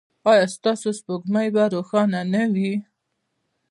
ایا 0.31 0.45
ستاسو 0.55 0.89
سپوږمۍ 0.99 1.47
به 1.55 1.63
روښانه 1.73 2.19
نه 2.33 2.43
وي؟ 2.53 2.73